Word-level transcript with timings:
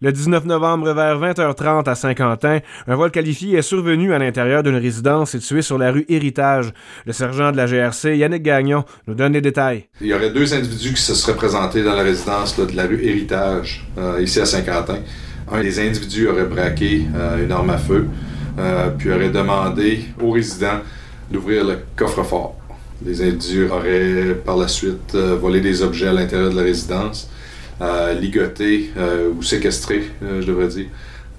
Le 0.00 0.12
19 0.12 0.44
novembre 0.44 0.92
vers 0.92 1.18
20h30 1.18 1.88
à 1.88 1.96
Saint-Quentin, 1.96 2.60
un 2.86 2.94
vol 2.94 3.10
qualifié 3.10 3.58
est 3.58 3.62
survenu 3.62 4.14
à 4.14 4.20
l'intérieur 4.20 4.62
d'une 4.62 4.76
résidence 4.76 5.32
située 5.32 5.60
sur 5.60 5.76
la 5.76 5.90
rue 5.90 6.04
Héritage. 6.08 6.72
Le 7.04 7.12
sergent 7.12 7.50
de 7.50 7.56
la 7.56 7.66
GRC, 7.66 8.16
Yannick 8.16 8.44
Gagnon, 8.44 8.84
nous 9.08 9.14
donne 9.14 9.32
les 9.32 9.40
détails. 9.40 9.88
Il 10.00 10.06
y 10.06 10.14
aurait 10.14 10.30
deux 10.30 10.54
individus 10.54 10.94
qui 10.94 11.02
se 11.02 11.14
seraient 11.16 11.34
présentés 11.34 11.82
dans 11.82 11.96
la 11.96 12.04
résidence 12.04 12.56
de 12.56 12.76
la 12.76 12.86
rue 12.86 13.02
Héritage, 13.02 13.88
euh, 13.98 14.22
ici 14.22 14.38
à 14.38 14.46
Saint-Quentin. 14.46 15.00
Un 15.50 15.62
des 15.62 15.80
individus 15.80 16.28
aurait 16.28 16.44
braqué 16.44 17.04
euh, 17.16 17.44
une 17.44 17.50
arme 17.50 17.70
à 17.70 17.78
feu, 17.78 18.06
euh, 18.60 18.90
puis 18.96 19.10
aurait 19.10 19.30
demandé 19.30 20.04
aux 20.22 20.30
résidents 20.30 20.78
d'ouvrir 21.28 21.64
le 21.64 21.76
coffre-fort. 21.96 22.56
Les 23.04 23.20
individus 23.20 23.68
auraient 23.68 24.36
par 24.46 24.58
la 24.58 24.68
suite 24.68 25.16
volé 25.16 25.60
des 25.60 25.82
objets 25.82 26.06
à 26.06 26.12
l'intérieur 26.12 26.50
de 26.50 26.56
la 26.56 26.62
résidence 26.62 27.28
ligoter 28.14 28.90
euh, 28.96 29.30
ou 29.30 29.42
séquestrer, 29.42 30.04
euh, 30.22 30.40
je 30.40 30.46
devrais 30.46 30.68
dire, 30.68 30.86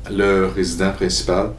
le 0.10 0.48
résident 0.48 0.92
principal, 0.92 1.52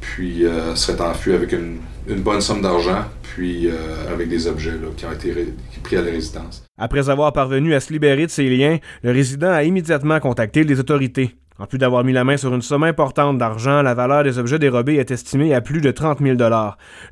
puis 0.00 0.44
serait 0.74 1.00
enfui 1.00 1.32
avec 1.32 1.52
une, 1.52 1.78
bonne 2.20 2.40
somme 2.40 2.62
d'argent, 2.62 3.04
puis 3.22 3.68
avec 4.12 4.28
des 4.28 4.46
objets 4.46 4.74
qui 4.96 5.04
ont 5.06 5.12
été 5.12 5.34
pris 5.82 5.96
à 5.96 6.02
la 6.02 6.12
résidence. 6.12 6.64
Après 6.78 7.08
avoir 7.08 7.32
parvenu 7.32 7.74
à 7.74 7.80
se 7.80 7.92
libérer 7.92 8.26
de 8.26 8.30
ses 8.30 8.48
liens, 8.48 8.78
le 9.02 9.10
résident 9.10 9.50
a 9.50 9.64
immédiatement 9.64 10.20
contacté 10.20 10.62
les 10.62 10.78
autorités. 10.78 11.34
En 11.58 11.64
plus 11.66 11.78
d'avoir 11.78 12.04
mis 12.04 12.12
la 12.12 12.22
main 12.22 12.36
sur 12.36 12.54
une 12.54 12.60
somme 12.60 12.82
importante 12.82 13.38
d'argent, 13.38 13.80
la 13.80 13.94
valeur 13.94 14.24
des 14.24 14.38
objets 14.38 14.58
dérobés 14.58 14.96
est 14.96 15.10
estimée 15.10 15.54
à 15.54 15.62
plus 15.62 15.80
de 15.80 15.90
30 15.90 16.18
000 16.20 16.36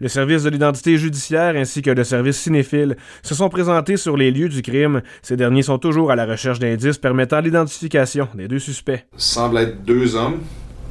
Le 0.00 0.08
service 0.08 0.42
de 0.42 0.50
l'identité 0.50 0.98
judiciaire 0.98 1.56
ainsi 1.56 1.80
que 1.80 1.90
le 1.90 2.04
service 2.04 2.36
cinéphile 2.36 2.96
se 3.22 3.34
sont 3.34 3.48
présentés 3.48 3.96
sur 3.96 4.18
les 4.18 4.30
lieux 4.30 4.50
du 4.50 4.60
crime. 4.60 5.00
Ces 5.22 5.36
derniers 5.36 5.62
sont 5.62 5.78
toujours 5.78 6.10
à 6.10 6.16
la 6.16 6.26
recherche 6.26 6.58
d'indices 6.58 6.98
permettant 6.98 7.40
l'identification 7.40 8.28
des 8.34 8.46
deux 8.46 8.58
suspects. 8.58 9.06
Semble 9.16 9.58
être 9.58 9.82
deux 9.82 10.14
hommes, 10.14 10.40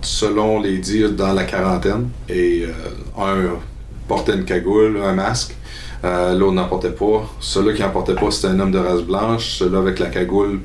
selon 0.02 0.60
les 0.60 0.80
dires 0.80 1.12
dans 1.12 1.34
la 1.34 1.44
quarantaine, 1.44 2.10
et 2.28 2.66
euh, 2.66 3.22
un 3.22 3.60
portait 4.08 4.36
une 4.36 4.46
cagoule, 4.46 4.98
un 5.04 5.14
masque. 5.14 5.56
Euh, 6.04 6.36
l'autre 6.36 6.54
n'en 6.54 6.68
portait 6.68 6.92
pas. 6.92 7.30
Celui 7.40 7.76
qui 7.76 7.82
n'en 7.82 7.90
portait 7.90 8.16
pas, 8.16 8.30
c'était 8.32 8.48
un 8.48 8.60
homme 8.60 8.72
de 8.72 8.80
race 8.80 9.04
blanche. 9.04 9.58
Celui 9.58 9.78
avec 9.78 10.00
la 10.00 10.08
cagoule, 10.08 10.60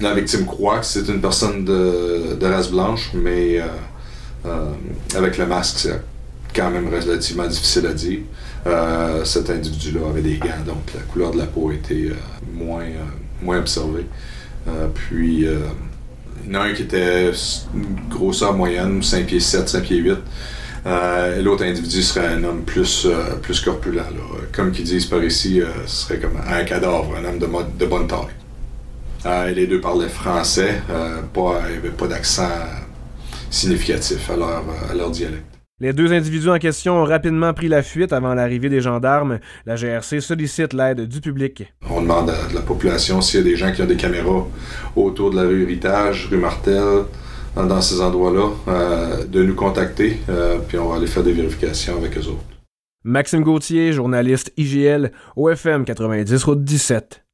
la 0.00 0.14
victime 0.14 0.46
croit 0.46 0.80
que 0.80 0.86
c'est 0.86 1.08
une 1.08 1.20
personne 1.20 1.64
de, 1.64 2.36
race 2.42 2.70
blanche, 2.70 3.10
mais 3.14 3.60
euh, 3.60 3.66
euh, 4.46 4.72
avec 5.14 5.38
le 5.38 5.46
masque, 5.46 5.78
c'est 5.78 6.00
quand 6.54 6.70
même 6.70 6.88
relativement 6.88 7.46
difficile 7.46 7.86
à 7.86 7.92
dire. 7.92 8.20
Euh, 8.66 9.24
cet 9.24 9.48
individu-là 9.48 10.08
avait 10.10 10.22
des 10.22 10.36
gants, 10.36 10.64
donc 10.66 10.92
la 10.94 11.00
couleur 11.02 11.30
de 11.30 11.38
la 11.38 11.46
peau 11.46 11.72
était 11.72 12.10
moins, 12.52 12.84
moins 13.42 13.58
observée. 13.58 14.06
puis, 14.94 15.46
il 16.46 16.52
y 16.52 16.56
en 16.56 16.60
a 16.60 16.64
un 16.64 16.72
qui 16.72 16.82
était 16.82 17.30
grosseur 18.08 18.54
moyenne, 18.54 19.02
5 19.02 19.26
pieds 19.26 19.40
7, 19.40 19.68
5 19.68 19.82
pieds 19.82 19.98
8. 19.98 20.16
L'autre 21.42 21.64
individu 21.64 22.02
serait 22.02 22.26
un 22.26 22.44
homme 22.44 22.62
plus, 22.62 23.06
plus 23.42 23.60
corpulent. 23.60 24.02
Comme 24.52 24.72
qu'ils 24.72 24.84
disent 24.84 25.06
par 25.06 25.22
ici, 25.22 25.60
ce 25.86 26.06
serait 26.06 26.18
comme 26.18 26.38
un 26.46 26.64
cadavre, 26.64 27.14
un 27.16 27.24
homme 27.24 27.38
de, 27.38 27.46
de 27.78 27.86
bonne 27.86 28.06
taille. 28.06 28.28
Euh, 29.26 29.50
les 29.50 29.66
deux 29.66 29.80
parlaient 29.80 30.08
français, 30.08 30.80
euh, 30.90 31.20
pas, 31.34 31.60
il 31.66 31.72
n'y 31.72 31.78
avait 31.78 31.90
pas 31.90 32.06
d'accent 32.06 32.48
significatif 33.50 34.30
à 34.30 34.36
leur, 34.36 34.64
à 34.90 34.94
leur 34.94 35.10
dialecte. 35.10 35.44
Les 35.78 35.92
deux 35.92 36.12
individus 36.12 36.48
en 36.48 36.58
question 36.58 36.94
ont 36.94 37.04
rapidement 37.04 37.54
pris 37.54 37.68
la 37.68 37.82
fuite 37.82 38.12
avant 38.12 38.34
l'arrivée 38.34 38.68
des 38.68 38.80
gendarmes. 38.80 39.38
La 39.64 39.76
GRC 39.76 40.20
sollicite 40.20 40.74
l'aide 40.74 41.06
du 41.08 41.20
public. 41.20 41.72
On 41.88 42.02
demande 42.02 42.30
à 42.30 42.52
la 42.54 42.60
population 42.60 43.20
s'il 43.22 43.40
y 43.40 43.42
a 43.42 43.44
des 43.44 43.56
gens 43.56 43.72
qui 43.72 43.80
ont 43.82 43.86
des 43.86 43.96
caméras 43.96 44.46
autour 44.94 45.30
de 45.30 45.36
la 45.36 45.42
rue 45.42 45.62
Héritage, 45.62 46.28
rue 46.30 46.36
Martel, 46.36 47.04
dans 47.56 47.80
ces 47.80 48.00
endroits-là, 48.00 48.48
euh, 48.68 49.24
de 49.24 49.42
nous 49.42 49.54
contacter, 49.54 50.18
puis 50.68 50.78
on 50.78 50.88
va 50.90 50.96
aller 50.96 51.06
faire 51.06 51.22
des 51.24 51.32
vérifications 51.32 51.96
avec 51.96 52.16
eux 52.16 52.26
autres. 52.26 52.44
Maxime 53.02 53.42
Gauthier, 53.42 53.94
journaliste 53.94 54.52
IGL, 54.58 55.10
OFM 55.34 55.84
90 55.86 56.44
Route 56.44 56.62
17. 56.62 57.24